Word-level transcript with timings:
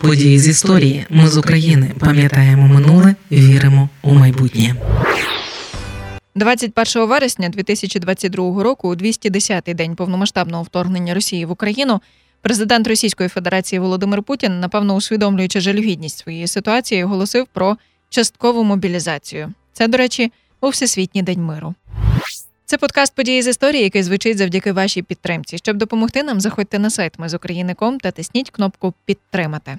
Події 0.00 0.38
з 0.38 0.48
історії. 0.48 1.06
Ми 1.10 1.28
з 1.28 1.36
України 1.36 1.90
пам'ятаємо 1.98 2.68
минуле, 2.68 3.14
віримо 3.30 3.88
у 4.02 4.14
майбутнє. 4.14 4.74
21 6.34 7.08
вересня 7.08 7.48
2022 7.48 8.62
року, 8.62 8.88
у 8.88 8.94
210-й 8.94 9.74
день 9.74 9.96
повномасштабного 9.96 10.62
вторгнення 10.62 11.14
Росії 11.14 11.44
в 11.44 11.50
Україну, 11.50 12.00
президент 12.42 12.88
Російської 12.88 13.28
Федерації 13.28 13.80
Володимир 13.80 14.22
Путін, 14.22 14.60
напевно, 14.60 14.94
усвідомлюючи 14.94 15.60
жалюгідність 15.60 16.18
своєї 16.18 16.46
ситуації, 16.46 17.04
оголосив 17.04 17.46
про 17.52 17.76
часткову 18.08 18.64
мобілізацію. 18.64 19.52
Це, 19.72 19.88
до 19.88 19.98
речі, 19.98 20.32
у 20.60 20.68
Всесвітній 20.68 21.22
день 21.22 21.44
миру. 21.44 21.74
Це 22.64 22.78
подкаст 22.78 23.14
події 23.14 23.42
з 23.42 23.46
історії, 23.46 23.82
який 23.82 24.02
звучить 24.02 24.38
завдяки 24.38 24.72
вашій 24.72 25.02
підтримці. 25.02 25.58
Щоб 25.58 25.76
допомогти 25.76 26.22
нам, 26.22 26.40
заходьте 26.40 26.78
на 26.78 26.90
сайт 26.90 27.18
Ми 27.18 27.28
з 27.28 27.34
України.ком 27.34 28.00
та 28.00 28.10
тисніть 28.10 28.50
кнопку 28.50 28.94
Підтримати. 29.04 29.78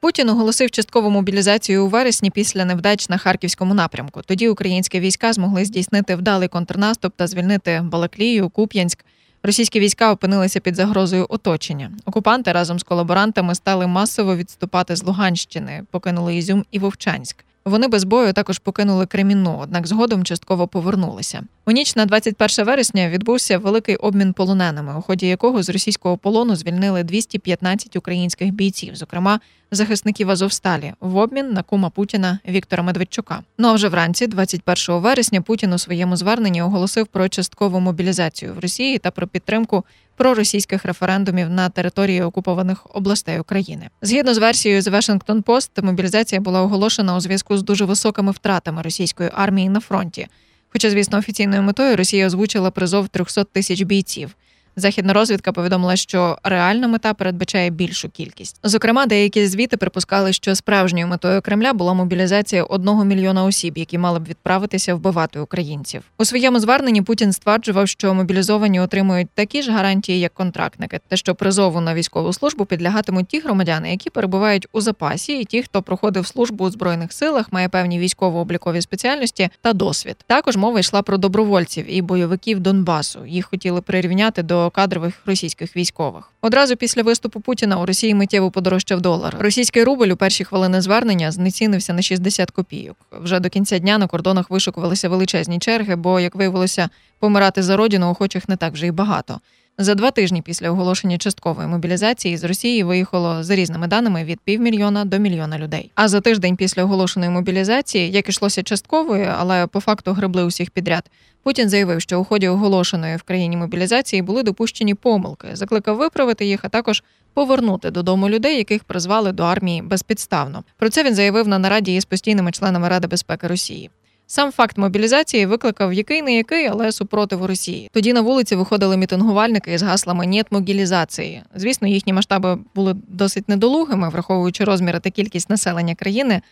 Путін 0.00 0.28
оголосив 0.28 0.70
часткову 0.70 1.10
мобілізацію 1.10 1.84
у 1.84 1.88
вересні 1.88 2.30
після 2.30 2.64
невдач 2.64 3.08
на 3.08 3.18
харківському 3.18 3.74
напрямку. 3.74 4.22
Тоді 4.26 4.48
українські 4.48 5.00
війська 5.00 5.32
змогли 5.32 5.64
здійснити 5.64 6.16
вдалий 6.16 6.48
контрнаступ 6.48 7.12
та 7.16 7.26
звільнити 7.26 7.82
Балаклію, 7.84 8.48
Куп'янськ. 8.48 9.04
Російські 9.42 9.80
війська 9.80 10.12
опинилися 10.12 10.60
під 10.60 10.76
загрозою 10.76 11.26
оточення. 11.28 11.90
Окупанти 12.04 12.52
разом 12.52 12.78
з 12.78 12.82
колаборантами 12.82 13.54
стали 13.54 13.86
масово 13.86 14.36
відступати 14.36 14.96
з 14.96 15.04
Луганщини, 15.04 15.82
покинули 15.90 16.36
Ізюм 16.36 16.64
і 16.70 16.78
Вовчанськ. 16.78 17.44
Вони 17.66 17.88
без 17.88 18.04
бою 18.04 18.32
також 18.32 18.58
покинули 18.58 19.06
Кремінну, 19.06 19.58
однак 19.62 19.86
згодом 19.86 20.24
частково 20.24 20.68
повернулися. 20.68 21.42
У 21.66 21.70
ніч 21.70 21.96
на 21.96 22.06
21 22.06 22.66
вересня 22.66 23.08
відбувся 23.08 23.58
великий 23.58 23.96
обмін 23.96 24.32
полоненими, 24.32 24.98
у 24.98 25.02
ході 25.02 25.26
якого 25.26 25.62
з 25.62 25.68
російського 25.68 26.16
полону 26.16 26.56
звільнили 26.56 27.02
215 27.02 27.96
українських 27.96 28.50
бійців, 28.50 28.96
зокрема 28.96 29.40
захисників 29.70 30.30
Азовсталі, 30.30 30.92
в 31.00 31.16
обмін 31.16 31.52
на 31.52 31.62
кума 31.62 31.90
Путіна 31.90 32.38
Віктора 32.48 32.82
Медведчука. 32.82 33.42
Ну 33.58 33.68
а 33.68 33.72
вже 33.72 33.88
вранці, 33.88 34.26
21 34.26 35.00
вересня, 35.00 35.40
Путін 35.40 35.72
у 35.72 35.78
своєму 35.78 36.16
зверненні 36.16 36.62
оголосив 36.62 37.06
про 37.06 37.28
часткову 37.28 37.80
мобілізацію 37.80 38.54
в 38.54 38.58
Росії 38.58 38.98
та 38.98 39.10
про 39.10 39.26
підтримку 39.26 39.84
проросійських 40.16 40.84
референдумів 40.84 41.50
на 41.50 41.68
території 41.68 42.22
окупованих 42.22 42.86
областей 42.96 43.40
України. 43.40 43.88
Згідно 44.02 44.34
з 44.34 44.38
версією 44.38 44.80
The 44.80 44.90
Washington 44.90 45.42
Post, 45.42 45.84
мобілізація 45.84 46.40
була 46.40 46.62
оголошена 46.62 47.16
у 47.16 47.20
зв'язку 47.20 47.56
з 47.56 47.62
дуже 47.62 47.84
високими 47.84 48.32
втратами 48.32 48.82
російської 48.82 49.30
армії 49.34 49.68
на 49.68 49.80
фронті. 49.80 50.26
Хоча, 50.68 50.90
звісно, 50.90 51.18
офіційною 51.18 51.62
метою 51.62 51.96
Росія 51.96 52.26
озвучила 52.26 52.70
призов 52.70 53.08
300 53.08 53.44
тисяч 53.44 53.82
бійців. 53.82 54.36
Західна 54.78 55.12
розвідка 55.12 55.52
повідомила, 55.52 55.96
що 55.96 56.38
реальна 56.42 56.88
мета 56.88 57.14
передбачає 57.14 57.70
більшу 57.70 58.08
кількість. 58.08 58.60
Зокрема, 58.62 59.06
деякі 59.06 59.46
звіти 59.46 59.76
припускали, 59.76 60.32
що 60.32 60.54
справжньою 60.54 61.06
метою 61.06 61.42
Кремля 61.42 61.72
була 61.72 61.94
мобілізація 61.94 62.64
одного 62.64 63.04
мільйона 63.04 63.44
осіб, 63.44 63.78
які 63.78 63.98
мали 63.98 64.18
б 64.18 64.24
відправитися 64.24 64.94
вбивати 64.94 65.40
українців. 65.40 66.02
У 66.18 66.24
своєму 66.24 66.60
зверненні 66.60 67.02
Путін 67.02 67.32
стверджував, 67.32 67.88
що 67.88 68.14
мобілізовані 68.14 68.80
отримують 68.80 69.28
такі 69.34 69.62
ж 69.62 69.72
гарантії, 69.72 70.20
як 70.20 70.34
контрактники, 70.34 71.00
та 71.08 71.16
що 71.16 71.34
призову 71.34 71.80
на 71.80 71.94
військову 71.94 72.32
службу 72.32 72.64
підлягатимуть 72.64 73.26
ті 73.26 73.40
громадяни, 73.40 73.90
які 73.90 74.10
перебувають 74.10 74.66
у 74.72 74.80
запасі, 74.80 75.40
і 75.40 75.44
ті, 75.44 75.62
хто 75.62 75.82
проходив 75.82 76.26
службу 76.26 76.64
у 76.64 76.70
збройних 76.70 77.12
силах, 77.12 77.52
має 77.52 77.68
певні 77.68 77.98
військово-облікові 77.98 78.80
спеціальності 78.80 79.48
та 79.62 79.72
досвід. 79.72 80.16
Також 80.26 80.56
мова 80.56 80.80
йшла 80.80 81.02
про 81.02 81.18
добровольців 81.18 81.94
і 81.94 82.02
бойовиків 82.02 82.60
Донбасу. 82.60 83.26
Їх 83.26 83.46
хотіли 83.46 83.80
прирівняти 83.80 84.42
до 84.42 84.65
кадрових 84.70 85.14
російських 85.26 85.76
військових. 85.76 86.32
Одразу 86.40 86.76
після 86.76 87.02
виступу 87.02 87.40
Путіна 87.40 87.80
у 87.80 87.86
Росії 87.86 88.14
миттєво 88.14 88.50
подорожчав 88.50 89.00
долар. 89.00 89.36
Російський 89.38 89.84
рубль 89.84 90.08
у 90.08 90.16
перші 90.16 90.44
хвилини 90.44 90.80
звернення 90.80 91.32
знецінився 91.32 91.92
на 91.92 92.02
60 92.02 92.50
копійок. 92.50 92.96
Вже 93.12 93.40
до 93.40 93.48
кінця 93.48 93.78
дня 93.78 93.98
на 93.98 94.06
кордонах 94.06 94.50
вишукувалися 94.50 95.08
величезні 95.08 95.58
черги, 95.58 95.96
бо, 95.96 96.20
як 96.20 96.34
виявилося, 96.34 96.88
помирати 97.18 97.62
за 97.62 97.76
родину 97.76 98.10
охочих 98.10 98.48
не 98.48 98.56
так 98.56 98.72
вже 98.72 98.86
й 98.86 98.90
багато. 98.90 99.40
За 99.78 99.94
два 99.94 100.10
тижні 100.10 100.42
після 100.42 100.70
оголошення 100.70 101.18
часткової 101.18 101.68
мобілізації 101.68 102.36
з 102.36 102.44
Росії 102.44 102.82
виїхало 102.82 103.42
за 103.42 103.54
різними 103.54 103.86
даними 103.86 104.24
від 104.24 104.40
півмільйона 104.40 105.04
до 105.04 105.18
мільйона 105.18 105.58
людей. 105.58 105.90
А 105.94 106.08
за 106.08 106.20
тиждень 106.20 106.56
після 106.56 106.84
оголошеної 106.84 107.30
мобілізації, 107.30 108.10
як 108.10 108.28
ішлося 108.28 108.62
частковою, 108.62 109.32
але 109.38 109.66
по 109.66 109.80
факту 109.80 110.12
гребли 110.12 110.44
усіх 110.44 110.70
підряд. 110.70 111.10
Путін 111.46 111.68
заявив, 111.68 112.00
що 112.00 112.20
у 112.20 112.24
ході 112.24 112.48
оголошеної 112.48 113.16
в 113.16 113.22
країні 113.22 113.56
мобілізації 113.56 114.22
були 114.22 114.42
допущені 114.42 114.94
помилки, 114.94 115.48
закликав 115.52 115.96
виправити 115.96 116.46
їх, 116.46 116.60
а 116.62 116.68
також 116.68 117.02
повернути 117.34 117.90
додому 117.90 118.28
людей, 118.28 118.56
яких 118.56 118.84
призвали 118.84 119.32
до 119.32 119.42
армії 119.42 119.82
безпідставно. 119.82 120.64
Про 120.76 120.88
це 120.88 121.04
він 121.04 121.14
заявив 121.14 121.48
на 121.48 121.58
нараді 121.58 121.94
із 121.94 122.04
постійними 122.04 122.52
членами 122.52 122.88
Ради 122.88 123.08
безпеки 123.08 123.46
Росії. 123.46 123.90
Сам 124.26 124.52
факт 124.52 124.78
мобілізації 124.78 125.46
викликав 125.46 125.92
який 125.92 126.22
не 126.22 126.36
який, 126.36 126.66
але 126.66 126.92
супротив 126.92 127.42
у 127.42 127.46
Росії. 127.46 127.90
Тоді 127.92 128.12
на 128.12 128.20
вулиці 128.20 128.56
виходили 128.56 128.96
мітингувальники 128.96 129.78
з 129.78 129.82
гаслами 129.82 130.26
«Нєт 130.26 130.52
мобілізації. 130.52 131.42
Звісно, 131.54 131.88
їхні 131.88 132.12
масштаби 132.12 132.58
були 132.74 132.94
досить 133.08 133.48
недолугими, 133.48 134.08
враховуючи 134.08 134.64
розміри 134.64 135.00
та 135.00 135.10
кількість 135.10 135.50
населення 135.50 135.94
країни. 135.94 136.42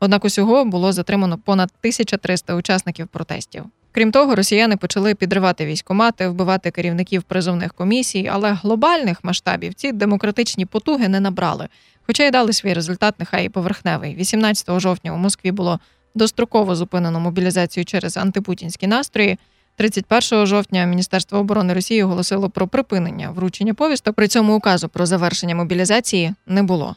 Однак 0.00 0.24
усього 0.24 0.64
було 0.64 0.92
затримано 0.92 1.38
понад 1.38 1.70
1300 1.80 2.54
учасників 2.54 3.08
протестів. 3.08 3.64
Крім 3.94 4.12
того, 4.12 4.34
росіяни 4.34 4.76
почали 4.76 5.14
підривати 5.14 5.66
військомати, 5.66 6.28
вбивати 6.28 6.70
керівників 6.70 7.22
призовних 7.22 7.74
комісій, 7.74 8.30
але 8.32 8.52
глобальних 8.52 9.24
масштабів 9.24 9.74
ці 9.74 9.92
демократичні 9.92 10.66
потуги 10.66 11.08
не 11.08 11.20
набрали. 11.20 11.68
Хоча 12.06 12.24
й 12.24 12.30
дали 12.30 12.52
свій 12.52 12.74
результат, 12.74 13.14
нехай 13.18 13.46
і 13.46 13.48
поверхневий. 13.48 14.14
18 14.14 14.80
жовтня 14.80 15.12
у 15.12 15.16
Москві 15.16 15.52
було 15.52 15.80
достроково 16.14 16.74
зупинено 16.74 17.20
мобілізацію 17.20 17.84
через 17.84 18.16
антипутінські 18.16 18.86
настрої. 18.86 19.38
31 19.76 20.46
жовтня 20.46 20.84
Міністерство 20.84 21.38
оборони 21.38 21.74
Росії 21.74 22.02
оголосило 22.02 22.50
про 22.50 22.68
припинення 22.68 23.30
вручення 23.30 23.74
повісток. 23.74 24.16
При 24.16 24.28
цьому 24.28 24.56
указу 24.56 24.88
про 24.88 25.06
завершення 25.06 25.54
мобілізації 25.54 26.34
не 26.46 26.62
було. 26.62 26.96